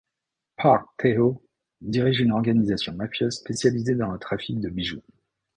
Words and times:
Park 0.57 0.87
Tae-ho 0.97 1.43
dirige 1.79 2.21
une 2.21 2.31
organisation 2.31 2.91
mafieuse 2.95 3.35
spécialisée 3.35 3.93
dans 3.93 4.09
le 4.11 4.17
trafic 4.17 4.59
de 4.59 4.67
bijoux. 4.69 5.03